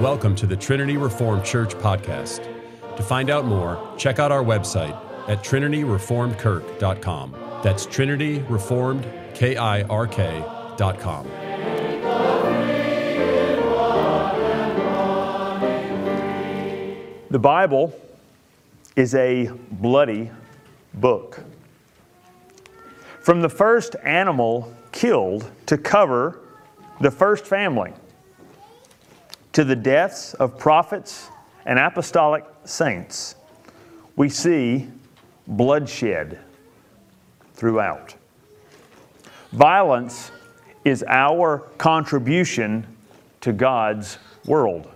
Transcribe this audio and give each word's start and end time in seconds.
Welcome 0.00 0.34
to 0.36 0.46
the 0.46 0.56
Trinity 0.56 0.98
Reformed 0.98 1.42
Church 1.42 1.74
podcast. 1.76 2.44
To 2.98 3.02
find 3.02 3.30
out 3.30 3.46
more, 3.46 3.94
check 3.96 4.18
out 4.18 4.30
our 4.30 4.44
website 4.44 4.94
at 5.26 5.42
trinityreformedkirk.com. 5.42 7.34
That's 7.64 7.86
Trinity 7.86 8.40
Reformed, 8.40 9.10
K 9.32 9.56
I 9.56 9.84
R 9.84 10.06
K.com. 10.06 11.26
The 17.30 17.38
Bible 17.38 17.98
is 18.96 19.14
a 19.14 19.50
bloody 19.70 20.30
book. 20.92 21.42
From 23.20 23.40
the 23.40 23.48
first 23.48 23.96
animal 24.04 24.74
killed 24.92 25.50
to 25.64 25.78
cover 25.78 26.38
the 27.00 27.10
first 27.10 27.46
family, 27.46 27.94
to 29.56 29.64
the 29.64 29.74
deaths 29.74 30.34
of 30.34 30.58
prophets 30.58 31.30
and 31.64 31.78
apostolic 31.78 32.44
saints, 32.66 33.36
we 34.14 34.28
see 34.28 34.86
bloodshed 35.46 36.38
throughout. 37.54 38.14
Violence 39.52 40.30
is 40.84 41.02
our 41.08 41.60
contribution 41.78 42.86
to 43.40 43.50
God's 43.50 44.18
world. 44.44 44.90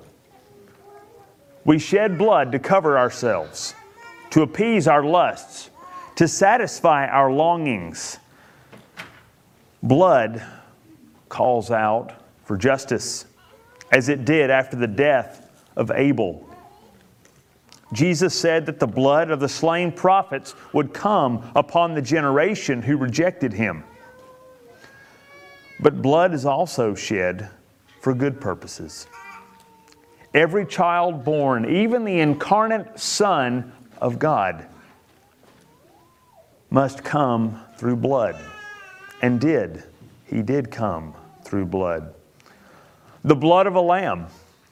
We 1.64 1.78
shed 1.78 2.18
blood 2.18 2.52
to 2.52 2.58
cover 2.58 2.98
ourselves, 2.98 3.74
to 4.28 4.42
appease 4.42 4.86
our 4.86 5.02
lusts, 5.02 5.70
to 6.16 6.28
satisfy 6.28 7.06
our 7.06 7.32
longings. 7.32 8.18
Blood 9.82 10.42
calls 11.30 11.70
out 11.70 12.12
for 12.44 12.58
justice, 12.58 13.24
as 13.90 14.08
it 14.08 14.24
did 14.24 14.50
after 14.50 14.76
the 14.76 14.86
death 14.86 15.50
of 15.76 15.90
Abel. 15.90 16.46
Jesus 17.92 18.38
said 18.38 18.66
that 18.66 18.78
the 18.78 18.86
blood 18.86 19.30
of 19.30 19.40
the 19.40 19.48
slain 19.48 19.90
prophets 19.90 20.54
would 20.72 20.92
come 20.92 21.50
upon 21.56 21.94
the 21.94 22.02
generation 22.02 22.82
who 22.82 22.96
rejected 22.96 23.52
him. 23.52 23.82
But 25.80 26.00
blood 26.00 26.32
is 26.32 26.44
also 26.44 26.94
shed 26.94 27.50
for 28.00 28.14
good 28.14 28.40
purposes. 28.40 29.06
Every 30.34 30.64
child 30.64 31.24
born, 31.24 31.64
even 31.64 32.04
the 32.04 32.20
incarnate 32.20 33.00
Son 33.00 33.72
of 34.00 34.18
God, 34.18 34.66
must 36.70 37.02
come 37.02 37.60
through 37.76 37.96
blood. 37.96 38.36
And 39.22 39.40
did. 39.40 39.82
He 40.26 40.42
did 40.42 40.70
come 40.70 41.14
through 41.42 41.66
blood. 41.66 42.14
The 43.24 43.36
blood 43.36 43.66
of 43.66 43.74
a 43.74 43.80
lamb 43.80 44.26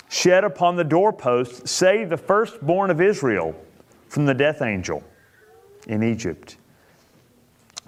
shed 0.08 0.44
upon 0.44 0.76
the 0.76 0.84
doorpost 0.84 1.68
saved 1.68 2.10
the 2.10 2.16
firstborn 2.16 2.90
of 2.90 3.00
Israel 3.00 3.54
from 4.08 4.24
the 4.24 4.34
death 4.34 4.62
angel 4.62 5.02
in 5.86 6.02
Egypt. 6.02 6.56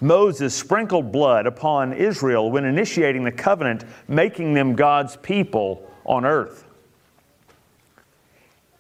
Moses 0.03 0.55
sprinkled 0.55 1.12
blood 1.12 1.47
upon 1.47 1.92
Israel 1.92 2.50
when 2.50 2.64
initiating 2.64 3.25
the 3.25 3.33
covenant, 3.33 3.84
making 4.08 4.55
them 4.55 4.75
God's 4.75 5.16
people 5.16 5.91
on 6.05 6.25
earth. 6.25 6.64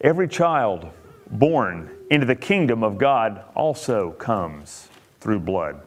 Every 0.00 0.28
child 0.28 0.88
born 1.30 1.90
into 2.10 2.26
the 2.26 2.34
kingdom 2.34 2.82
of 2.82 2.98
God 2.98 3.44
also 3.54 4.12
comes 4.12 4.88
through 5.20 5.40
blood. 5.40 5.80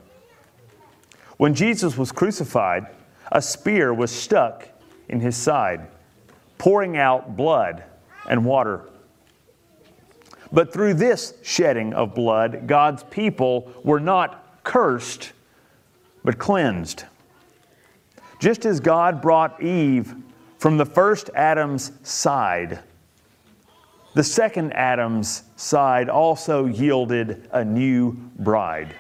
When 1.38 1.56
Jesus 1.56 1.98
was 1.98 2.12
crucified, 2.12 2.86
a 3.32 3.42
spear 3.42 3.94
was 3.94 4.12
stuck 4.12 4.70
in 5.10 5.20
his 5.20 5.36
side, 5.36 5.88
pouring 6.58 6.98
out 6.98 7.36
blood 7.36 7.84
and 8.30 8.46
water. 8.46 8.90
But 10.52 10.72
through 10.72 10.94
this 10.96 11.34
shedding 11.42 11.94
of 11.94 12.14
blood, 12.14 12.68
God's 12.68 13.04
people 13.04 13.72
were 13.84 14.00
not 14.00 14.64
cursed, 14.64 15.34
but 16.24 16.38
cleansed. 16.38 17.06
Just 18.40 18.66
as 18.66 18.80
God 18.80 19.22
brought 19.22 19.62
Eve 19.62 20.14
from 20.58 20.78
the 20.78 20.86
first 20.86 21.30
Adam's 21.34 21.92
side, 22.04 22.80
the 24.14 24.24
second 24.24 24.74
Adam's 24.74 25.44
side 25.56 26.08
also 26.08 26.66
yielded 26.66 27.50
a 27.52 27.66
new 27.66 28.12
bride. 28.38 28.94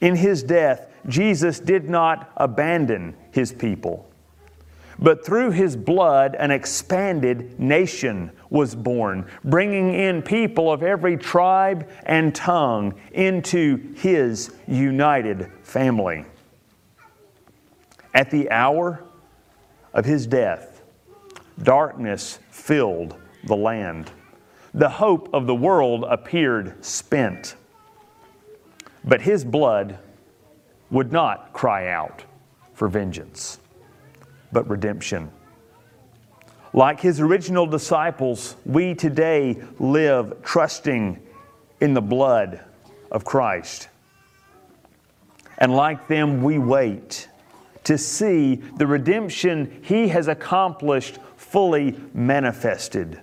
In 0.00 0.16
his 0.16 0.42
death, 0.42 0.87
Jesus 1.06 1.60
did 1.60 1.88
not 1.88 2.32
abandon 2.36 3.14
his 3.30 3.52
people, 3.52 4.10
but 4.98 5.24
through 5.24 5.52
his 5.52 5.76
blood, 5.76 6.34
an 6.38 6.50
expanded 6.50 7.58
nation 7.60 8.32
was 8.50 8.74
born, 8.74 9.30
bringing 9.44 9.94
in 9.94 10.22
people 10.22 10.72
of 10.72 10.82
every 10.82 11.16
tribe 11.16 11.88
and 12.04 12.34
tongue 12.34 12.98
into 13.12 13.94
his 13.96 14.54
united 14.66 15.52
family. 15.62 16.24
At 18.14 18.30
the 18.30 18.50
hour 18.50 19.04
of 19.94 20.04
his 20.04 20.26
death, 20.26 20.82
darkness 21.62 22.40
filled 22.50 23.14
the 23.44 23.56
land. 23.56 24.10
The 24.74 24.88
hope 24.88 25.28
of 25.32 25.46
the 25.46 25.54
world 25.54 26.04
appeared 26.08 26.84
spent. 26.84 27.54
But 29.04 29.20
his 29.20 29.44
blood 29.44 29.98
would 30.90 31.12
not 31.12 31.52
cry 31.52 31.88
out 31.88 32.24
for 32.74 32.88
vengeance, 32.88 33.58
but 34.52 34.68
redemption. 34.68 35.30
Like 36.72 37.00
his 37.00 37.20
original 37.20 37.66
disciples, 37.66 38.56
we 38.64 38.94
today 38.94 39.56
live 39.78 40.42
trusting 40.42 41.18
in 41.80 41.94
the 41.94 42.00
blood 42.00 42.60
of 43.10 43.24
Christ. 43.24 43.88
And 45.58 45.74
like 45.74 46.08
them, 46.08 46.42
we 46.42 46.58
wait 46.58 47.28
to 47.84 47.98
see 47.98 48.56
the 48.76 48.86
redemption 48.86 49.80
he 49.82 50.08
has 50.08 50.28
accomplished 50.28 51.18
fully 51.36 51.98
manifested. 52.14 53.20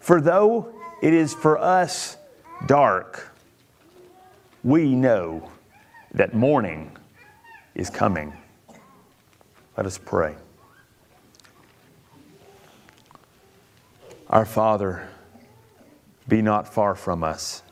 For 0.00 0.20
though 0.20 0.72
it 1.02 1.14
is 1.14 1.34
for 1.34 1.58
us 1.58 2.16
dark, 2.66 3.34
we 4.62 4.94
know 4.94 5.50
that 6.14 6.34
morning 6.34 6.94
is 7.74 7.88
coming. 7.88 8.34
Let 9.76 9.86
us 9.86 9.96
pray. 9.96 10.34
Our 14.28 14.44
Father, 14.44 15.08
be 16.28 16.42
not 16.42 16.72
far 16.72 16.94
from 16.94 17.24
us. 17.24 17.62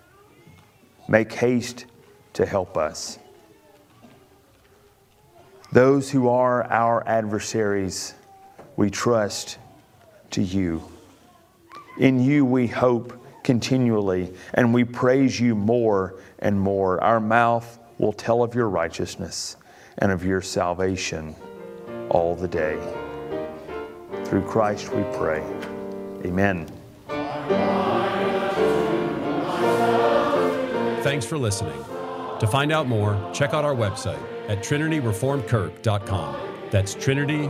Make 1.09 1.33
haste 1.33 1.85
to 2.35 2.47
help 2.47 2.77
us. 2.77 3.19
Those 5.73 6.11
who 6.11 6.29
are 6.29 6.65
our 6.65 7.07
adversaries, 7.07 8.15
we 8.77 8.91
trust 8.91 9.59
to 10.31 10.43
you. 10.43 10.83
In 11.99 12.23
you 12.23 12.45
we 12.45 12.67
hope 12.67 13.23
continually, 13.45 14.33
and 14.55 14.73
we 14.73 14.85
praise 14.85 15.39
you 15.39 15.55
more 15.55 16.15
and 16.39 16.59
more. 16.59 17.03
Our 17.03 17.21
mouth 17.21 17.79
will 18.01 18.13
tell 18.13 18.43
of 18.43 18.55
your 18.55 18.69
righteousness 18.69 19.57
and 19.99 20.11
of 20.11 20.25
your 20.25 20.41
salvation 20.41 21.37
all 22.09 22.35
the 22.35 22.49
day. 22.49 22.79
Through 24.25 24.43
Christ 24.47 24.93
we 24.93 25.03
pray. 25.13 25.43
Amen. 26.25 26.67
Thanks 31.03 31.27
for 31.27 31.37
listening. 31.39 31.79
To 32.41 32.47
find 32.47 32.73
out 32.73 32.87
more, 32.89 33.19
check 33.35 33.53
out 33.53 33.65
our 33.65 33.75
website 33.75 34.23
at 34.49 34.59
trinityreformedkirk.com. 34.61 36.37
That's 36.71 36.95
Trinity 36.95 37.49